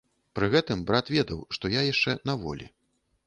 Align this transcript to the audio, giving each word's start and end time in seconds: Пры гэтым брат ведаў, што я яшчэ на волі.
Пры 0.37 0.47
гэтым 0.53 0.79
брат 0.91 1.11
ведаў, 1.15 1.43
што 1.57 1.65
я 1.73 1.81
яшчэ 1.91 2.15
на 2.31 2.37
волі. 2.47 2.67